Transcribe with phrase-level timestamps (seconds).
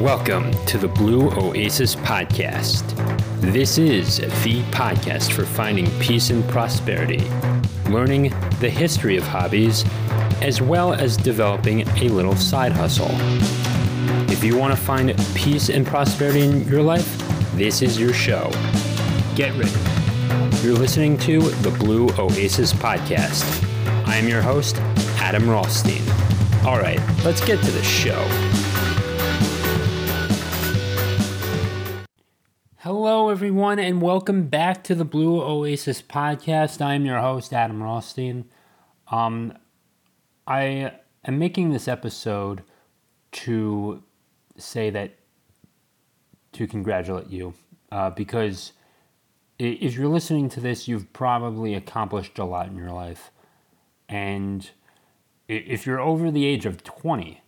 [0.00, 2.82] Welcome to the Blue Oasis Podcast.
[3.40, 7.22] This is the podcast for finding peace and prosperity,
[7.88, 9.84] learning the history of hobbies,
[10.42, 13.08] as well as developing a little side hustle.
[14.32, 17.06] If you want to find peace and prosperity in your life,
[17.54, 18.50] this is your show.
[19.36, 19.70] Get ready.
[20.66, 23.44] You're listening to the Blue Oasis Podcast.
[24.08, 24.76] I am your host,
[25.18, 26.02] Adam Rothstein.
[26.66, 28.63] All right, let's get to the show.
[32.84, 36.84] Hello, everyone, and welcome back to the Blue Oasis podcast.
[36.84, 38.44] I am your host, Adam Rothstein.
[39.10, 39.56] Um,
[40.46, 40.92] I
[41.24, 42.62] am making this episode
[43.32, 44.02] to
[44.58, 45.14] say that
[46.52, 47.54] to congratulate you
[47.90, 48.74] uh, because
[49.58, 53.30] if you're listening to this, you've probably accomplished a lot in your life,
[54.10, 54.72] and
[55.48, 57.40] if you're over the age of 20,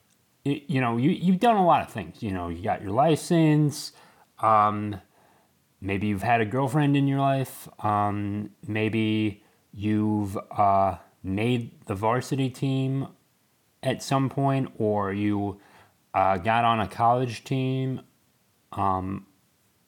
[0.45, 2.23] you know, you, you've done a lot of things.
[2.23, 3.93] You know, you got your license.
[4.41, 5.03] Um,
[5.87, 7.69] maybe you've had a girlfriend in your life.
[7.85, 9.43] Um, maybe
[9.73, 13.09] you've uh, made the varsity team
[13.83, 15.61] at some point, or you
[16.13, 18.01] uh, got on a college team,
[18.73, 19.27] um,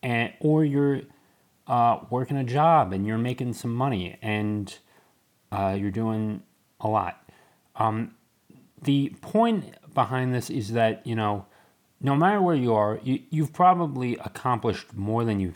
[0.02, 1.02] and or you're
[1.66, 4.78] uh, working a job and you're making some money and
[5.50, 6.42] uh, you're doing
[6.80, 7.28] a lot.
[7.76, 8.14] Um,
[8.82, 11.46] the point behind this is that you know,
[12.00, 15.50] no matter where you are, you, you've probably accomplished more than you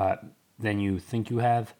[0.00, 0.16] uh,
[0.58, 1.74] than you think you have.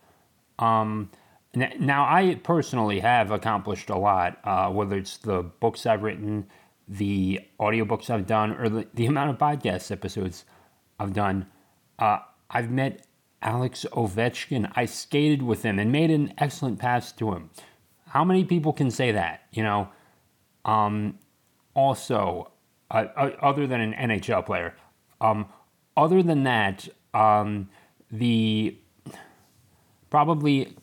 [0.59, 1.11] Um,
[1.55, 6.47] now, I personally have accomplished a lot, uh, whether it's the books I've written,
[6.87, 10.45] the audiobooks I've done, or the, the amount of podcast episodes
[11.01, 11.47] I've done.
[11.99, 12.19] Uh,
[12.51, 13.07] I've met
[13.43, 14.71] Alex Ovechkin.
[14.77, 17.51] I skated with him and made an excellent pass to him.
[18.09, 19.43] How many people can say that?
[19.51, 19.89] You know,
[20.65, 21.19] um,
[21.75, 22.53] also,
[22.91, 24.77] uh, uh, other than an NHL player,
[25.21, 25.47] um,
[25.97, 27.69] other than that, um,
[28.11, 28.77] the
[30.11, 30.77] probably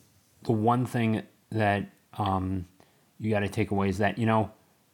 [0.44, 2.66] the one thing that um,
[3.18, 4.50] you got to take away is that you know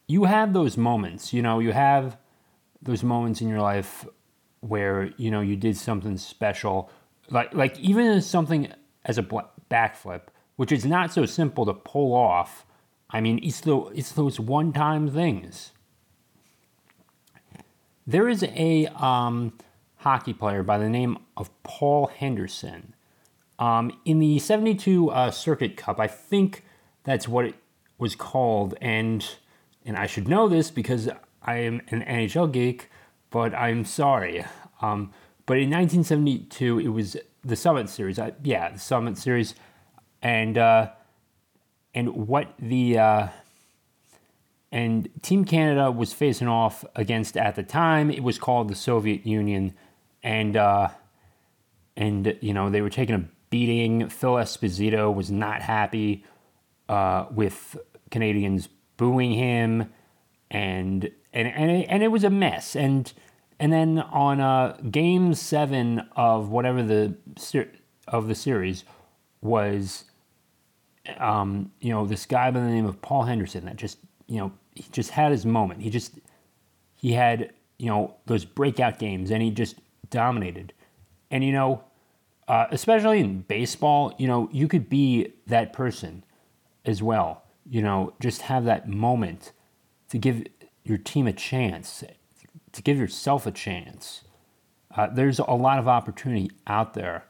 [0.06, 1.32] you have those moments.
[1.32, 2.16] You know, you have
[2.82, 4.06] those moments in your life
[4.60, 6.90] where you know you did something special,
[7.30, 8.72] like like even something
[9.04, 9.22] as a
[9.70, 10.22] backflip
[10.56, 12.66] which is not so simple to pull off.
[13.10, 15.72] I mean, it's, the, it's those one time things.
[18.06, 19.56] There is a um,
[20.04, 22.94] hockey player by the name of Paul Henderson.
[23.58, 26.62] Um, in the 72 uh, Circuit Cup, I think
[27.04, 27.54] that's what it
[27.96, 28.74] was called.
[28.82, 29.26] And,
[29.82, 31.08] and I should know this because
[31.42, 32.90] I am an NHL geek,
[33.30, 34.44] but I'm sorry.
[34.82, 35.10] Um,
[35.46, 38.18] but in 1972, it was the Summit Series.
[38.18, 39.54] I, yeah, the Summit Series
[40.20, 40.90] and uh,
[41.94, 43.28] and what the uh,
[44.70, 48.10] and Team Canada was facing off against at the time.
[48.10, 49.74] It was called the Soviet Union,
[50.24, 50.88] and uh,
[51.96, 54.08] and you know they were taking a beating.
[54.08, 56.24] Phil Esposito was not happy
[56.88, 57.76] uh, with
[58.10, 59.92] Canadians booing him,
[60.50, 62.74] and and and it, and it was a mess.
[62.74, 63.12] And
[63.60, 67.14] and then on uh, Game Seven of whatever the
[68.08, 68.84] of the series
[69.40, 70.04] was
[71.18, 74.52] um, you know, this guy by the name of Paul Henderson that just, you know,
[74.74, 75.82] he just had his moment.
[75.82, 76.18] He just,
[76.96, 79.76] he had, you know, those breakout games and he just
[80.14, 80.72] dominated.
[81.30, 81.84] And, you know,
[82.48, 86.24] uh, especially in baseball, you know, you could be that person
[86.84, 87.42] as well.
[87.68, 89.52] You know, just have that moment
[90.10, 90.44] to give
[90.84, 92.04] your team a chance,
[92.72, 94.22] to give yourself a chance.
[94.94, 97.24] Uh, there's a lot of opportunity out there.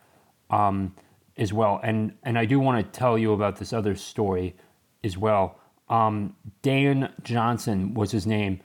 [0.51, 0.95] Um,
[1.37, 1.81] as well.
[1.83, 4.57] And and I do want to tell you about this other story
[5.03, 5.59] as well.
[5.89, 8.61] Um, Dan Johnson was his name.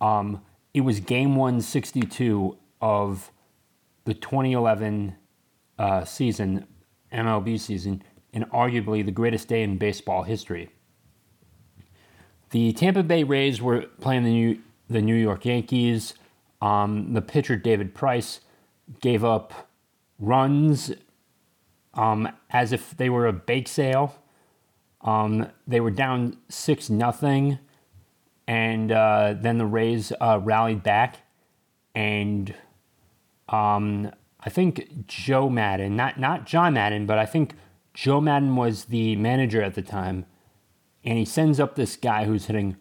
[0.00, 0.42] Um,
[0.72, 3.30] it was game 162 of
[4.04, 5.16] the 2011
[5.78, 6.66] uh, season,
[7.12, 10.70] MLB season, and arguably the greatest day in baseball history.
[12.50, 16.14] The Tampa Bay Rays were playing the New, the New York Yankees.
[16.60, 18.40] Um, the pitcher David Price
[19.00, 19.68] gave up
[20.18, 20.92] runs
[21.94, 24.16] um, as if they were a bake sale.
[25.00, 27.58] Um, they were down six nothing,
[28.46, 31.18] and uh, then the Rays uh, rallied back,
[31.94, 32.54] and
[33.48, 34.10] um,
[34.40, 37.54] I think Joe Maddon, not not John Madden, but I think
[37.94, 40.26] Joe Maddon was the manager at the time,
[41.04, 42.76] and he sends up this guy who's hitting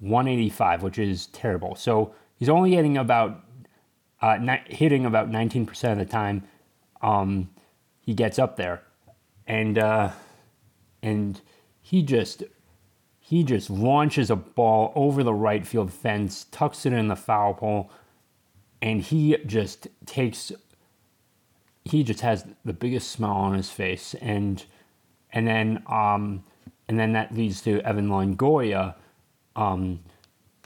[0.00, 1.74] 185, which is terrible.
[1.74, 3.44] So he's only hitting about
[4.20, 6.44] uh, hitting about 19% of the time.
[7.02, 7.50] Um,
[8.00, 8.82] he gets up there,
[9.46, 10.10] and uh,
[11.02, 11.40] and
[11.80, 12.42] he just
[13.18, 17.54] he just launches a ball over the right field fence, tucks it in the foul
[17.54, 17.90] pole,
[18.80, 20.52] and he just takes
[21.84, 24.14] he just has the biggest smile on his face.
[24.20, 24.64] And
[25.32, 26.44] and then um
[26.88, 28.94] and then that leads to Evan Longoria
[29.56, 30.00] um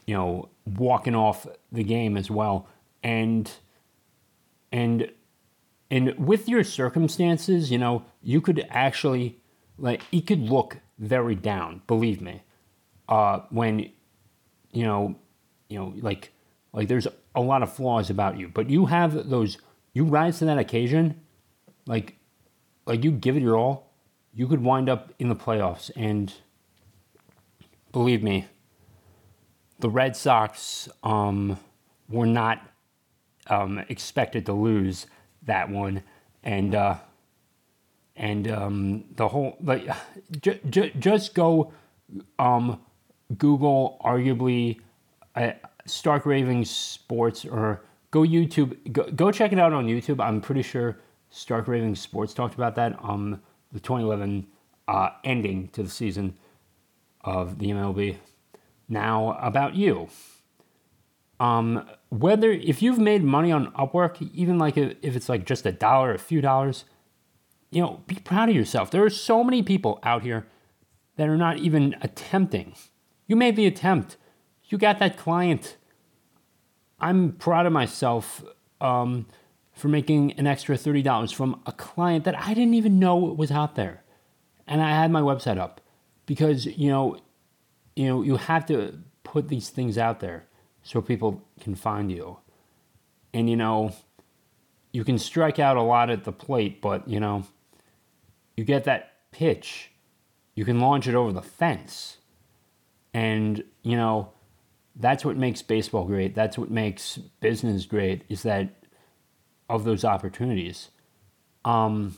[0.06, 2.68] you know walking off the game as well.
[3.02, 3.50] And
[4.70, 5.10] and
[5.90, 9.38] and with your circumstances you know you could actually
[9.78, 12.42] like it could look very down believe me.
[13.08, 13.90] Uh when
[14.72, 15.16] you know
[15.68, 16.32] you know like
[16.72, 19.58] like there's a lot of flaws about you, but you have those.
[19.94, 21.20] You rise to that occasion,
[21.87, 22.17] like,
[22.87, 23.93] like you give it your all.
[24.34, 26.32] You could wind up in the playoffs, and
[27.93, 28.46] believe me,
[29.81, 31.58] the Red Sox um,
[32.08, 32.67] were not
[33.49, 35.06] um, expected to lose
[35.43, 36.02] that one,
[36.43, 36.96] and uh,
[38.17, 39.87] and um, the whole like
[40.40, 41.73] j- j- just go
[42.38, 42.81] um,
[43.37, 44.81] Google arguably.
[45.34, 45.56] I,
[45.87, 50.23] Stark Raving Sports or go YouTube, go, go check it out on YouTube.
[50.23, 50.99] I'm pretty sure
[51.31, 53.40] Stark Raving Sports talked about that on
[53.73, 54.46] the 2011
[54.88, 56.37] uh, ending to the season
[57.23, 58.17] of the MLB.
[58.88, 60.08] Now, about you.
[61.40, 65.73] Um, whether if you've made money on Upwork, even like if it's like just a
[65.73, 66.84] dollar, a few dollars,
[67.70, 68.90] you know, be proud of yourself.
[68.90, 70.46] There are so many people out here
[71.17, 72.75] that are not even attempting.
[73.26, 74.19] You made the attempt
[74.72, 75.76] you got that client.
[76.98, 78.42] I'm proud of myself
[78.80, 79.26] um,
[79.72, 83.74] for making an extra $30 from a client that I didn't even know was out
[83.74, 84.02] there.
[84.66, 85.82] And I had my website up
[86.24, 87.19] because, you know,
[87.94, 90.46] you know, you have to put these things out there
[90.82, 92.38] so people can find you.
[93.34, 93.92] And you know,
[94.92, 97.44] you can strike out a lot at the plate, but you know,
[98.56, 99.90] you get that pitch,
[100.54, 102.19] you can launch it over the fence.
[103.14, 104.32] And you know,
[104.96, 106.34] that's what makes baseball great.
[106.34, 108.22] That's what makes business great.
[108.28, 108.82] Is that
[109.68, 110.90] of those opportunities.
[111.64, 112.16] Um,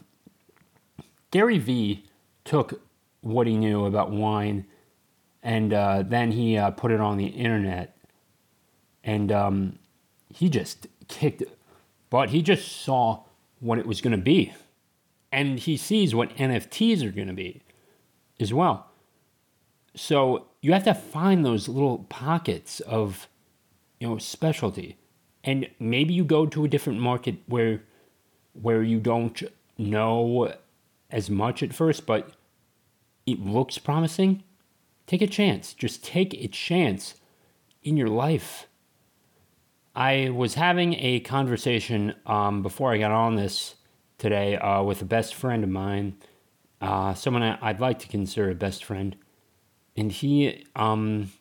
[1.31, 2.05] Gary Vee
[2.45, 2.81] took
[3.21, 4.67] what he knew about wine,
[5.43, 7.97] and uh, then he uh, put it on the internet,
[9.03, 9.79] and um,
[10.33, 11.43] he just kicked.
[11.43, 11.59] it.
[12.11, 13.25] But he just saw
[13.61, 14.53] what it was going to be,
[15.33, 17.63] and he sees what NFTs are going to be,
[18.41, 18.87] as well.
[19.97, 23.29] So you have to find those little pockets of,
[24.01, 24.97] you know, specialty,
[25.45, 27.83] and maybe you go to a different market where,
[28.55, 29.43] where you don't
[29.77, 30.55] know
[31.11, 32.31] as much at first, but
[33.27, 34.43] it looks promising.
[35.07, 35.75] Take a chance.
[35.75, 37.17] Just take a chance
[37.83, 38.67] in your life.
[39.95, 43.75] I was having a conversation um, before I got on this
[44.17, 46.17] today uh, with a best friend of mine,
[46.81, 49.15] uh, someone I'd like to consider a best friend
[49.97, 51.33] and he um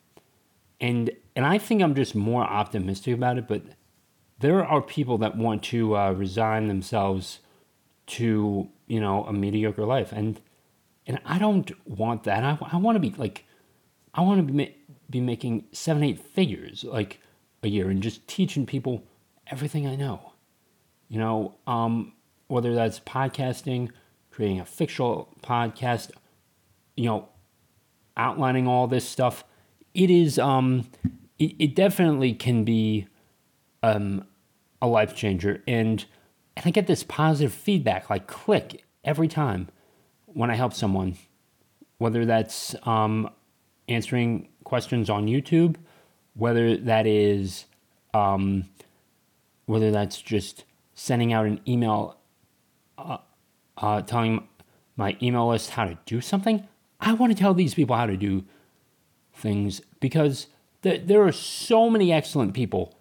[0.80, 3.62] and and I think I'm just more optimistic about it, but
[4.38, 7.40] there are people that want to uh, resign themselves
[8.06, 10.40] to you know a mediocre life, and
[11.06, 12.44] and I don't want that.
[12.44, 13.44] I, I want to be like,
[14.12, 14.72] I want to be ma-
[15.10, 17.20] be making seven eight figures like
[17.62, 19.04] a year and just teaching people
[19.46, 20.32] everything I know.
[21.08, 22.12] You know, um,
[22.48, 23.90] whether that's podcasting,
[24.30, 26.10] creating a fictional podcast,
[26.96, 27.28] you know,
[28.16, 29.44] outlining all this stuff,
[29.94, 30.88] it is um,
[31.38, 33.06] it, it definitely can be
[33.82, 34.24] um,
[34.80, 36.04] a life changer, and
[36.56, 39.68] and I get this positive feedback, like click every time
[40.26, 41.16] when I help someone,
[41.98, 43.30] whether that's um,
[43.88, 45.76] answering questions on YouTube,
[46.34, 47.66] whether that is
[48.12, 48.64] um,
[49.66, 52.16] whether that's just sending out an email
[52.98, 53.18] uh,
[53.76, 54.46] uh, telling
[54.96, 56.66] my email list how to do something.
[57.04, 58.44] I want to tell these people how to do
[59.34, 60.46] things because
[60.82, 62.98] th- there are so many excellent people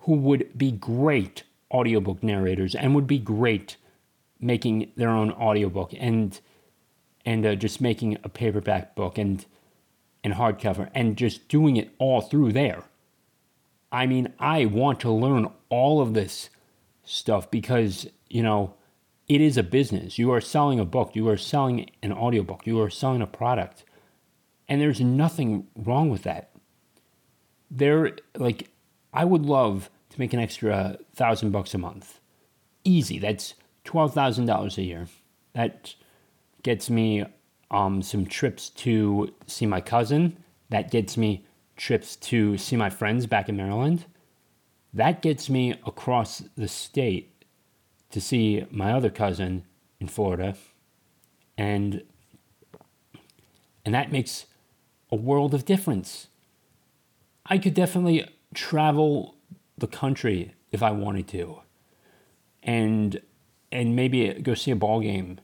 [0.00, 1.42] who would be great
[1.72, 3.76] audiobook narrators and would be great
[4.40, 6.40] making their own audiobook and
[7.26, 9.44] and uh, just making a paperback book and
[10.22, 12.84] and hardcover and just doing it all through there.
[13.92, 16.50] I mean, I want to learn all of this
[17.02, 18.74] stuff because, you know,
[19.30, 20.18] it is a business.
[20.18, 23.84] You are selling a book, you are selling an audiobook, you are selling a product.
[24.68, 26.50] And there's nothing wrong with that.
[27.70, 28.70] There like
[29.14, 32.18] I would love to make an extra thousand bucks a month.
[32.82, 33.20] Easy.
[33.20, 35.06] That's twelve thousand dollars a year.
[35.52, 35.94] That
[36.64, 37.24] gets me
[37.70, 40.38] um, some trips to see my cousin.
[40.70, 41.46] That gets me
[41.76, 44.06] trips to see my friends back in Maryland.
[44.92, 47.39] That gets me across the state
[48.10, 49.64] to see my other cousin
[49.98, 50.56] in Florida,
[51.56, 52.02] and
[53.84, 54.46] and that makes
[55.10, 56.28] a world of difference.
[57.46, 59.36] I could definitely travel
[59.78, 61.60] the country if I wanted to.
[62.62, 63.20] And
[63.72, 65.40] and maybe go see a ball game.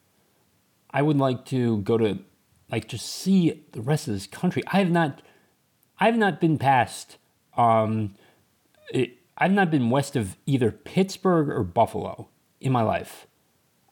[0.91, 2.19] I would like to go to
[2.71, 4.63] like just see the rest of this country.
[4.69, 5.23] I have not
[5.99, 7.17] I have not been past
[7.57, 8.15] um
[8.91, 12.29] it, I've not been west of either Pittsburgh or Buffalo
[12.61, 13.27] in my life.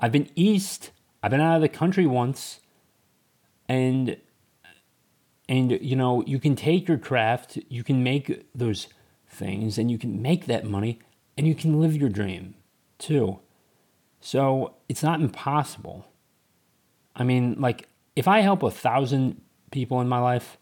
[0.00, 0.90] I've been east,
[1.22, 2.60] I've been out of the country once
[3.68, 4.16] and
[5.48, 8.88] and you know, you can take your craft, you can make those
[9.28, 11.00] things and you can make that money
[11.36, 12.54] and you can live your dream
[12.98, 13.40] too.
[14.20, 16.06] So it's not impossible.
[17.14, 19.40] I mean, like, if I help a thousand
[19.70, 20.56] people in my life,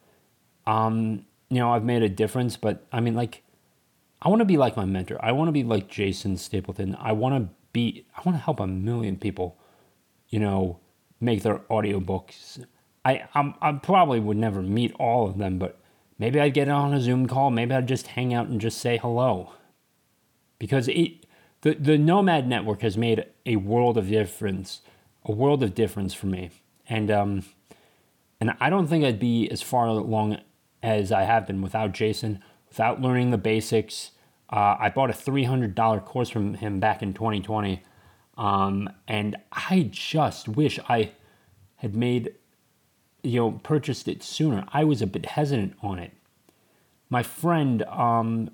[0.66, 2.56] um, you know, I've made a difference.
[2.56, 3.42] But I mean, like,
[4.21, 5.18] I want to be like my mentor.
[5.23, 6.97] I want to be like Jason Stapleton.
[6.99, 9.59] I want to be, I want to help a million people,
[10.29, 10.81] you know,
[11.21, 12.64] make their audiobooks.
[13.05, 15.83] I, I'm, I probably would never meet all of them, but
[16.23, 17.50] Maybe I'd get on a Zoom call.
[17.50, 19.55] Maybe I'd just hang out and just say hello.
[20.61, 21.26] Because it,
[21.62, 24.83] the, the Nomad Network has made a world of difference,
[25.25, 26.50] a world of difference for me.
[26.88, 27.45] And, um,
[28.41, 30.38] and I don't think I'd be as far along
[30.81, 34.12] as I have been without Jason, without learning the basics.
[34.52, 37.82] Uh, I bought a $300 course from him back in 2020.
[38.37, 41.12] Um, and I just wish I
[41.76, 42.35] had made
[43.23, 44.64] you know, purchased it sooner.
[44.73, 46.12] I was a bit hesitant on it.
[47.09, 48.50] My friend um,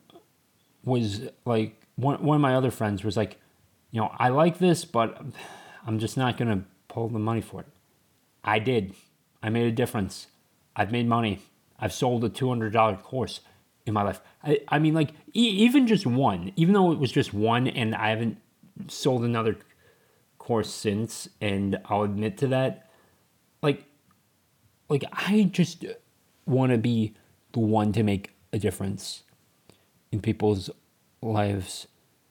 [0.85, 3.39] was like, one, one of my other friends was like,
[3.91, 5.21] you know, I like this, but
[5.87, 7.67] I'm just not going to pull the money for it.
[8.45, 8.95] I did.
[9.43, 10.29] I made a difference.
[10.77, 11.41] I've made money.
[11.79, 13.41] I've sold a $200 course
[13.89, 14.21] in my life.
[14.45, 17.95] I, I mean, like, e- even just one, even though it was just one and
[17.95, 18.39] I haven't
[18.87, 19.57] sold another
[20.39, 22.91] course since, and I'll admit to that,
[23.63, 23.85] like,
[24.89, 25.85] like I just
[26.47, 27.15] want to be
[27.53, 29.25] the one to make a difference
[30.13, 30.71] in people's
[31.21, 31.89] lives.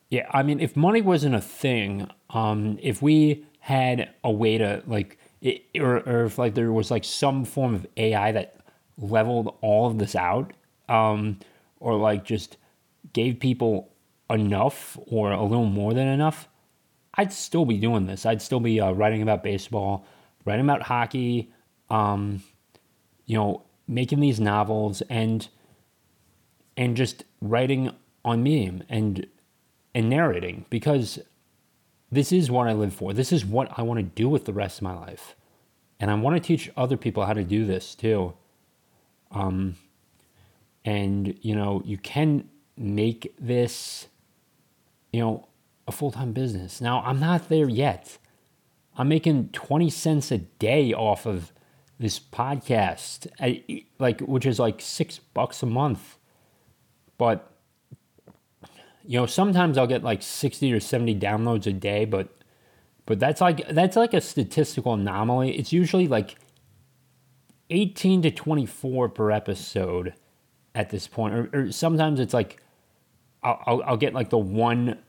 [0.09, 4.81] Yeah, I mean, if money wasn't a thing, um, if we had a way to
[4.87, 8.61] like, it, or, or if like there was like some form of AI that
[8.97, 10.53] leveled all of this out,
[10.89, 11.39] um,
[11.79, 12.57] or like just
[13.13, 13.91] gave people
[14.29, 16.47] enough or a little more than enough,
[17.13, 18.25] I'd still be doing this.
[18.25, 20.05] I'd still be uh, writing about baseball,
[20.45, 21.51] writing about hockey,
[21.89, 22.43] um,
[23.25, 25.47] you know, making these novels and
[26.75, 27.89] and just writing
[28.23, 29.25] on meme and
[29.95, 31.19] and narrating because
[32.11, 33.13] this is what I live for.
[33.13, 35.35] This is what I want to do with the rest of my life.
[35.99, 38.33] And I want to teach other people how to do this too.
[39.31, 39.75] Um
[40.85, 44.07] and you know, you can make this
[45.11, 45.47] you know,
[45.87, 46.81] a full-time business.
[46.81, 48.17] Now, I'm not there yet.
[48.97, 51.51] I'm making 20 cents a day off of
[51.99, 56.17] this podcast, I, like which is like six bucks a month,
[57.17, 57.51] but
[59.03, 62.29] you know sometimes I'll get like sixty or seventy downloads a day, but
[63.07, 65.57] but that's like that's like a statistical anomaly.
[65.57, 66.35] It's usually like
[67.71, 70.13] eighteen to twenty four per episode
[70.77, 72.61] at this point, or, or sometimes it's like
[73.41, 74.99] I'll, I'll, I'll get like the one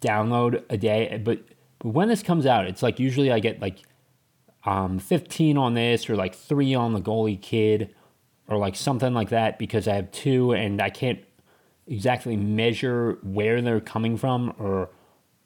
[0.00, 1.40] download a day, but
[1.80, 3.80] but when this comes out, it's like usually I get like
[4.64, 7.94] um, 15 on this or like three on the goalie kid
[8.48, 11.18] or like something like that because I have two and I can't
[11.86, 14.90] exactly measure where they're coming from or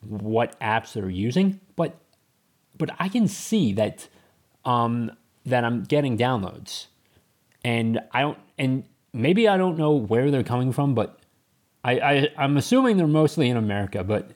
[0.03, 1.97] what apps they're using, but
[2.77, 4.09] but I can see that
[4.67, 5.11] um,
[5.47, 6.87] that I'm getting downloads,
[7.65, 11.19] and I don't and maybe I don't know where they're coming from, but
[11.85, 14.33] I, I I'm assuming they're mostly in America, but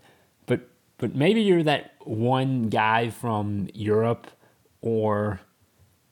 [0.46, 4.26] but but maybe you're that one guy from Europe
[4.80, 5.40] or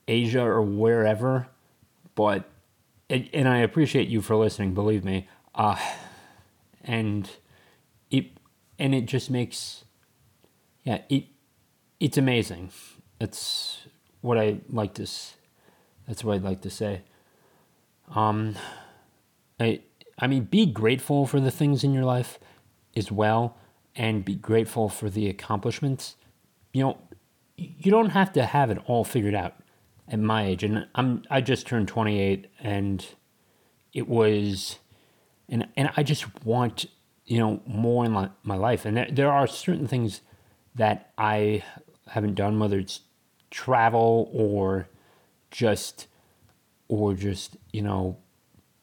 [0.09, 1.49] Asia or wherever.
[2.15, 2.49] But
[3.09, 4.75] and I appreciate you for listening.
[4.75, 5.29] Believe me.
[5.55, 5.77] Uh,
[6.85, 7.29] and
[8.11, 8.27] it
[8.79, 9.85] and it just makes
[10.85, 11.25] yeah it
[11.99, 12.71] it's amazing.
[13.19, 13.87] That's
[14.23, 15.07] what I like to.
[16.07, 17.03] That's what I'd like to say.
[18.15, 18.57] Um,
[19.59, 19.81] I
[20.19, 22.39] I mean, be grateful for the things in your life
[22.97, 23.57] as well,
[23.97, 26.17] and be grateful for the accomplishments.
[26.73, 26.99] You know,
[27.57, 29.55] you don't have to have it all figured out
[30.09, 33.07] at my age and i'm i just turned 28 and
[33.93, 34.79] it was
[35.49, 36.87] and and i just want
[37.27, 40.21] you know more in my, my life and there, there are certain things
[40.75, 41.63] that i
[42.09, 43.01] haven't done whether it's
[43.51, 44.89] travel or
[45.51, 46.07] just
[46.91, 48.17] or just you know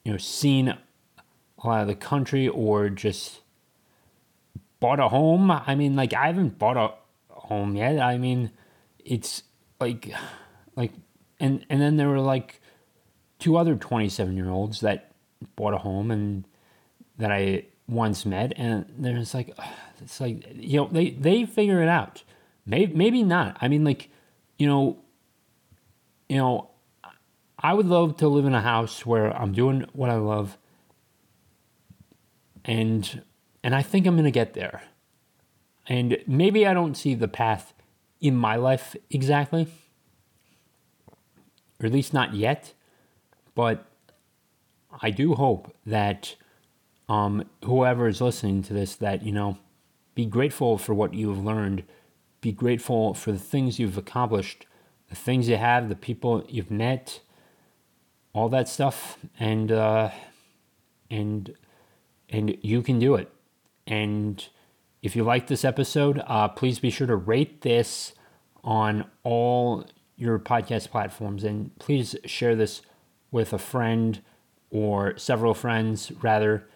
[0.03, 3.41] you know seen a lot of the country or just
[4.79, 8.51] bought a home i mean like i haven't bought a home yet i mean
[9.03, 9.43] it's
[9.79, 10.13] like
[10.75, 10.91] like
[11.39, 12.61] and and then there were like
[13.39, 15.11] two other 27 year olds that
[15.55, 16.45] bought a home and
[17.17, 19.57] that I once met, and they're just like,
[19.99, 22.23] it's like you know they they figure it out.
[22.65, 23.57] Maybe maybe not.
[23.61, 24.09] I mean, like,
[24.57, 24.97] you know,
[26.29, 26.69] you know,
[27.59, 30.57] I would love to live in a house where I'm doing what I love,
[32.63, 33.23] and
[33.63, 34.83] and I think I'm gonna get there.
[35.87, 37.73] And maybe I don't see the path
[38.19, 39.67] in my life exactly,
[41.79, 42.73] or at least not yet,
[43.55, 43.85] but
[45.01, 46.35] I do hope that
[47.09, 49.57] um, whoever is listening to this, that, you know,
[50.15, 51.83] be grateful for what you've learned,
[52.41, 54.65] be grateful for the things you've accomplished,
[55.09, 57.21] the things you have, the people you've met,
[58.37, 60.11] all that stuff, and, uh,
[61.09, 61.55] and,
[62.29, 63.31] and you can do it.
[63.87, 64.47] And
[65.01, 68.13] if you like this episode, uh, please be sure to rate this
[68.63, 72.83] on all your podcast platforms and please share this
[73.31, 74.21] with a friend
[74.69, 76.67] or several friends, rather.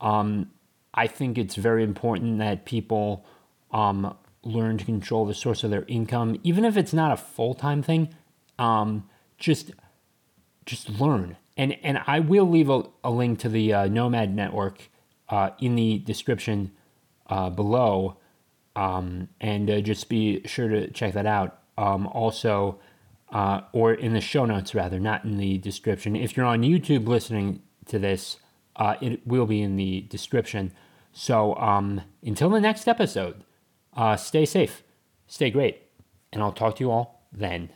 [0.00, 0.50] Um,
[0.94, 3.26] I think it's very important that people
[3.72, 7.54] um, learn to control the source of their income, even if it's not a full
[7.54, 8.14] time thing.
[8.56, 9.72] Um, just
[10.68, 14.90] just learn, and and I will leave a, a link to the uh, Nomad Network
[15.30, 16.72] uh, in the description
[17.26, 18.18] uh, below,
[18.76, 21.58] um, and uh, just be sure to check that out.
[21.78, 22.78] Um, also,
[23.32, 26.14] uh, or in the show notes rather, not in the description.
[26.14, 28.36] If you're on YouTube listening to this,
[28.76, 30.72] uh, it will be in the description.
[31.12, 33.42] So um, until the next episode,
[34.16, 34.82] stay safe,
[35.26, 35.82] stay great,
[36.32, 37.70] and I'll talk to you all then.